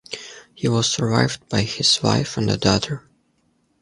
[0.55, 3.07] He was survived by his wife and a daughter.